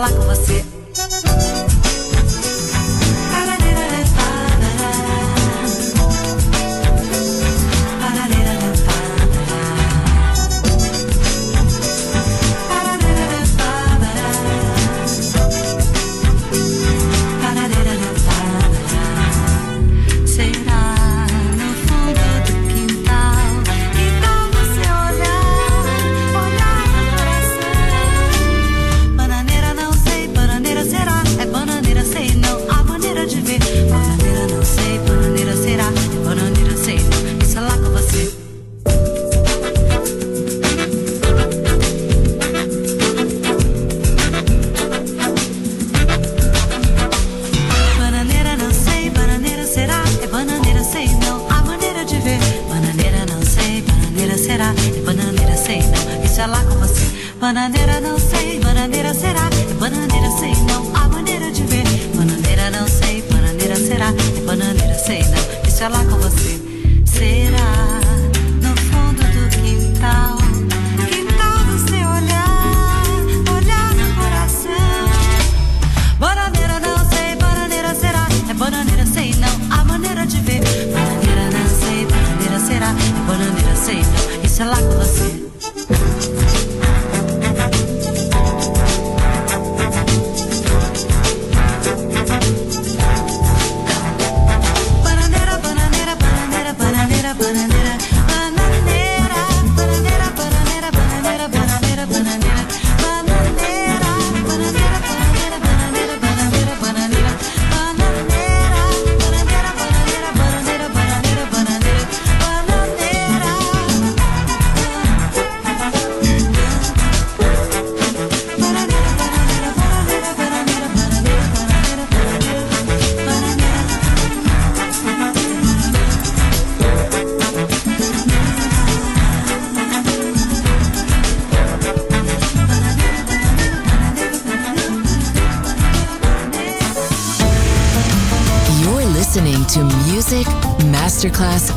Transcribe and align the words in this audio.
falar 0.00 0.12
com 0.12 0.22
você. 0.22 0.79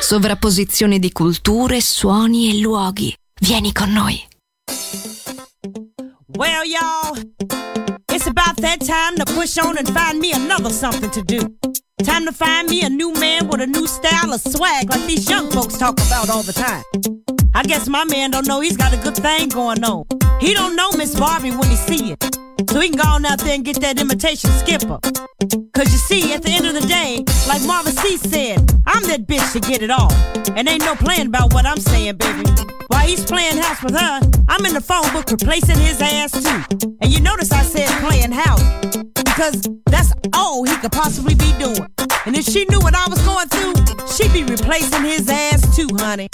Sovrapposizione 0.00 0.98
di 0.98 1.10
culture, 1.10 1.80
suoni 1.80 2.50
e 2.50 2.60
luoghi. 2.60 3.14
Vieni 3.40 3.72
con 3.72 3.90
noi. 3.92 4.22
Well, 6.36 6.64
y'all, 6.64 7.16
it's 8.12 8.26
about 8.26 8.60
that 8.60 8.84
time 8.84 9.16
to 9.16 9.24
push 9.32 9.56
on 9.56 9.78
and 9.78 9.88
find 9.88 10.18
me 10.20 10.32
another 10.32 10.70
something 10.70 11.10
to 11.10 11.22
do. 11.22 11.38
Time 12.04 12.26
to 12.26 12.32
find 12.32 12.68
me 12.68 12.82
a 12.84 12.90
new 12.90 13.10
man 13.12 13.48
with 13.48 13.62
a 13.62 13.66
new 13.66 13.86
style 13.86 14.34
of 14.34 14.40
swag 14.40 14.90
like 14.90 15.06
these 15.06 15.28
young 15.28 15.50
folks 15.50 15.78
talk 15.78 15.98
about 16.06 16.28
all 16.28 16.42
the 16.42 16.52
time. 16.52 16.84
I 17.54 17.62
guess 17.62 17.88
my 17.88 18.04
man 18.04 18.30
don't 18.30 18.46
know 18.46 18.60
he's 18.60 18.76
got 18.76 18.92
a 18.92 18.98
good 18.98 19.16
thing 19.16 19.48
going 19.48 19.82
on. 19.82 20.04
He 20.40 20.54
don't 20.54 20.76
know 20.76 20.92
Miss 20.92 21.18
Barbie 21.18 21.50
when 21.50 21.68
he 21.68 21.76
see 21.76 22.12
it. 22.12 22.22
So 22.70 22.80
he 22.80 22.90
can 22.90 22.98
go 22.98 23.08
on 23.08 23.24
out 23.24 23.40
there 23.40 23.54
and 23.54 23.64
get 23.64 23.80
that 23.80 24.00
imitation 24.00 24.50
skipper. 24.50 24.98
Cause 25.74 25.90
you 25.92 25.98
see, 25.98 26.32
at 26.32 26.42
the 26.42 26.50
end 26.50 26.66
of 26.66 26.74
the 26.74 26.86
day, 26.86 27.24
like 27.48 27.62
Marvin 27.66 27.92
Sease 27.92 28.22
said, 28.22 28.58
I'm 28.86 29.02
that 29.08 29.26
bitch 29.26 29.52
to 29.52 29.60
get 29.60 29.82
it 29.82 29.90
all. 29.90 30.12
And 30.56 30.68
ain't 30.68 30.84
no 30.84 30.94
playing 30.94 31.26
about 31.26 31.52
what 31.52 31.66
I'm 31.66 31.78
saying, 31.78 32.16
baby. 32.16 32.48
While 32.88 33.06
he's 33.06 33.24
playing 33.24 33.58
house 33.58 33.82
with 33.82 33.98
her, 33.98 34.20
I'm 34.48 34.64
in 34.64 34.74
the 34.74 34.80
phone 34.80 35.12
book 35.12 35.30
replacing 35.30 35.78
his 35.78 36.00
ass 36.00 36.32
too. 36.32 36.88
And 37.00 37.12
you 37.12 37.20
notice 37.20 37.50
I 37.50 37.62
said 37.62 37.88
playing 38.06 38.32
house. 38.32 38.62
Because 39.14 39.62
that's 39.86 40.12
all 40.34 40.64
he 40.64 40.76
could 40.76 40.92
possibly 40.92 41.34
be 41.34 41.52
doing. 41.58 41.86
And 42.26 42.36
if 42.36 42.44
she 42.44 42.64
knew 42.66 42.80
what 42.80 42.94
I 42.94 43.08
was 43.08 43.20
going 43.22 43.48
through, 43.48 43.74
she'd 44.06 44.32
be 44.32 44.44
replacing 44.44 45.02
his 45.02 45.28
ass 45.28 45.76
too, 45.76 45.88
honey. 45.98 46.28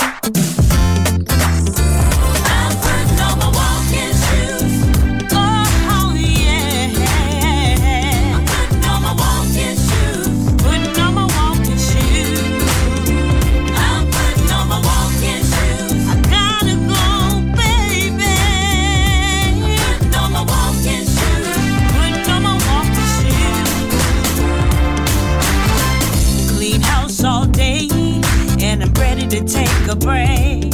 To 29.35 29.45
take 29.45 29.89
a 29.89 29.97
break. 29.97 30.71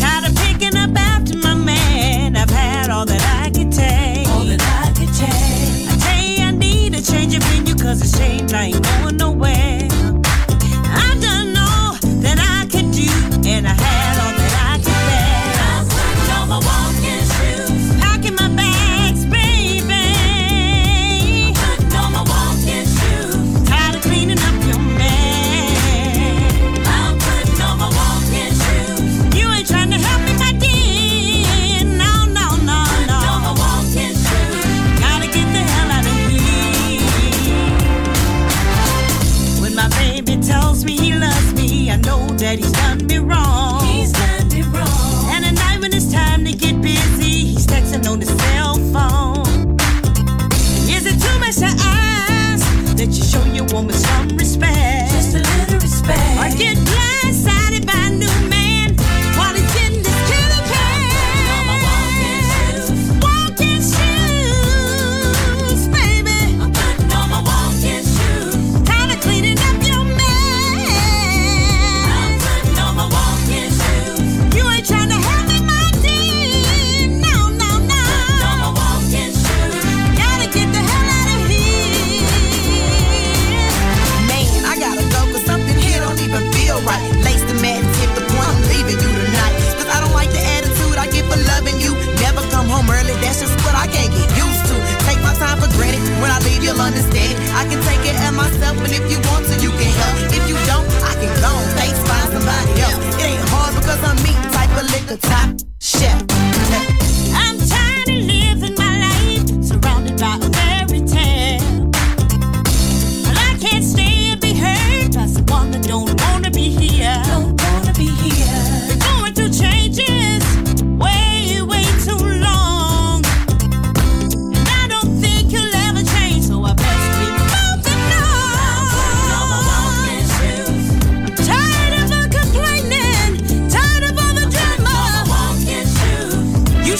Tired 0.00 0.24
of 0.28 0.34
picking 0.38 0.76
up 0.76 0.90
after 0.96 1.38
my 1.38 1.54
man. 1.54 2.36
I've 2.36 2.50
had 2.50 2.90
all 2.90 3.06
that 3.06 3.22
I 3.44 3.50
could 3.50 3.70
take. 3.70 4.26
All 4.28 4.44
that 4.44 4.60
I 4.60 4.88
could 4.98 5.14
take. 5.14 5.88
I 5.88 5.96
tell 6.04 6.24
you, 6.24 6.42
I 6.42 6.50
need 6.50 6.94
a 6.96 7.02
change 7.02 7.36
of 7.36 7.44
venue, 7.44 7.76
cause 7.76 8.02
it's 8.02 8.18
changed. 8.18 8.52
I 8.54 8.64
ain't 8.64 8.82
going 8.82 9.16
nowhere. 9.18 9.71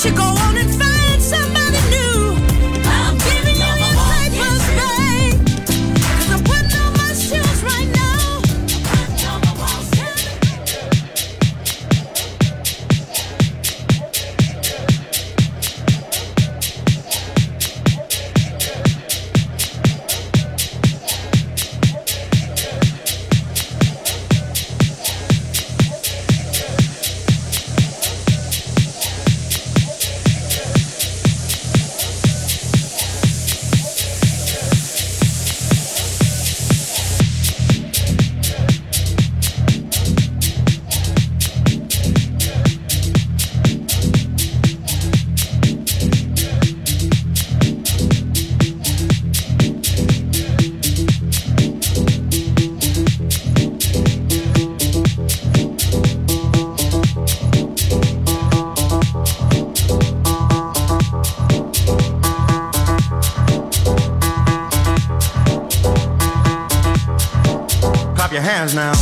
Should 0.03 0.17
go 0.17 0.42
your 68.43 68.51
hands 68.51 68.75
now. 68.75 69.02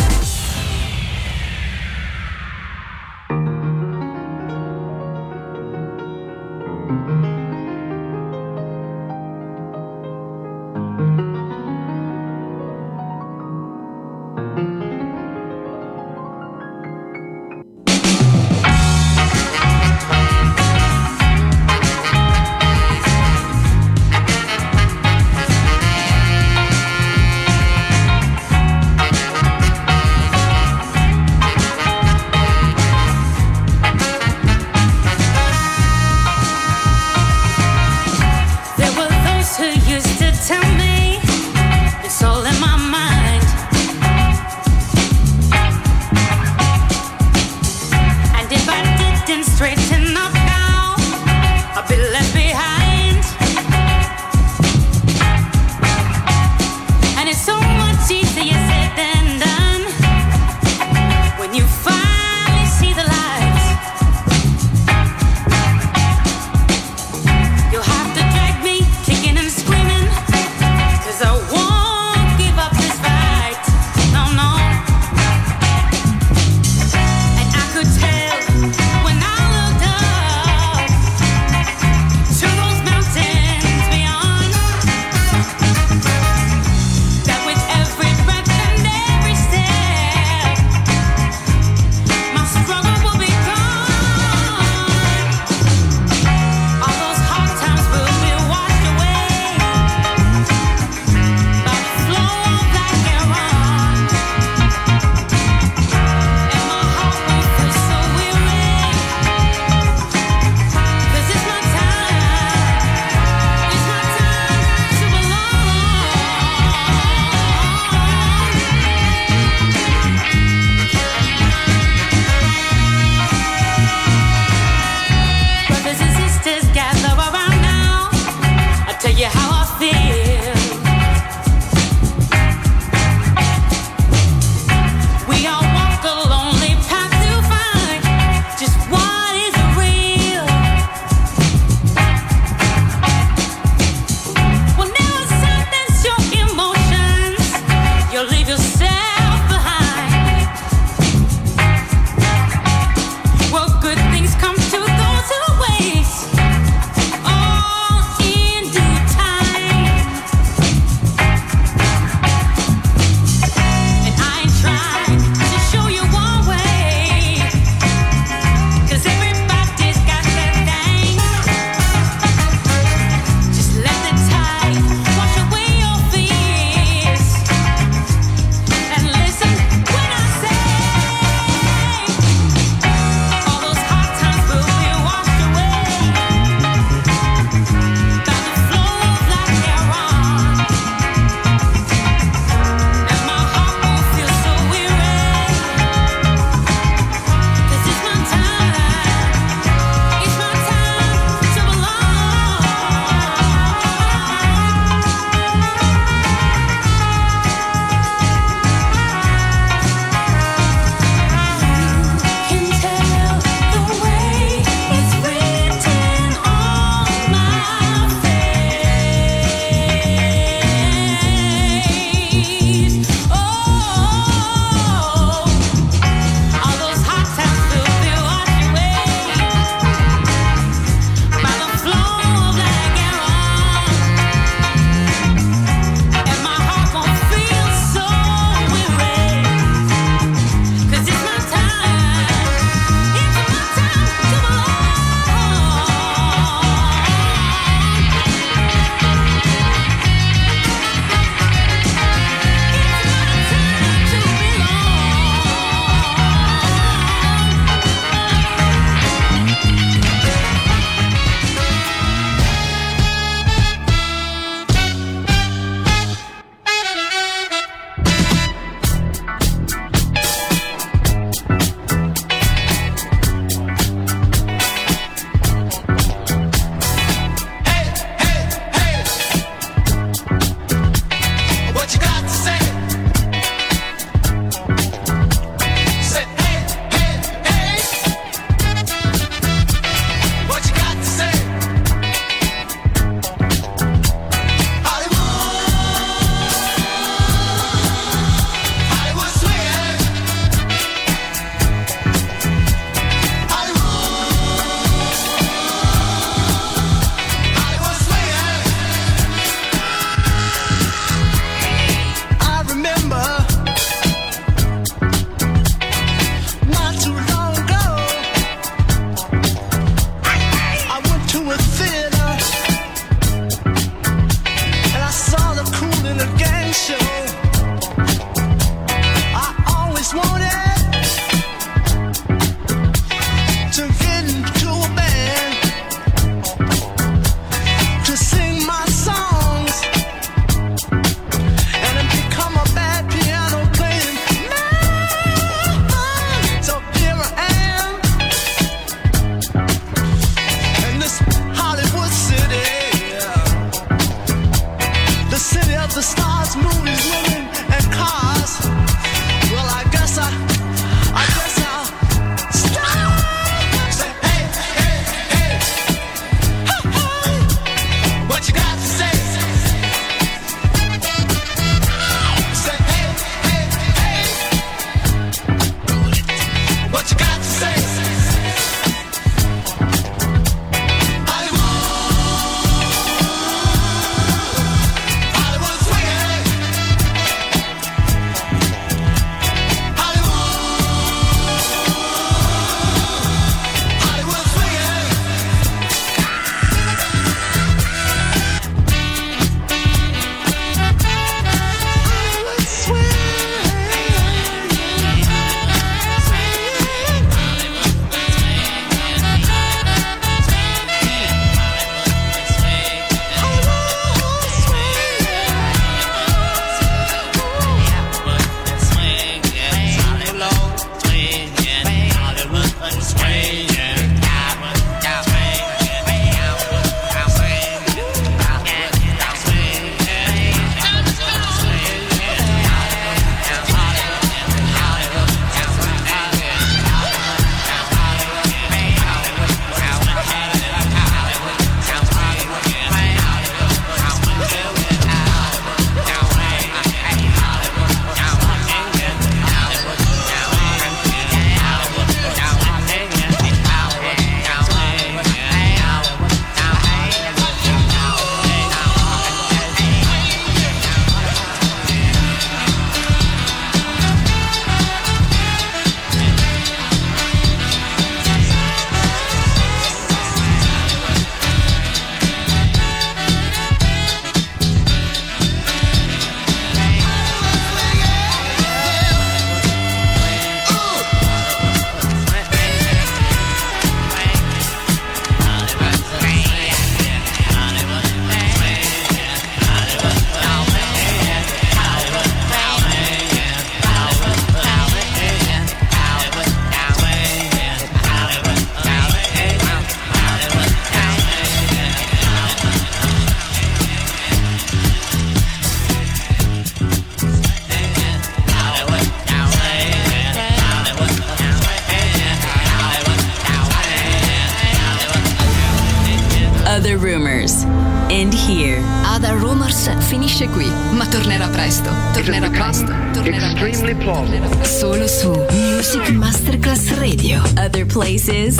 Masterclass 528.21 528.50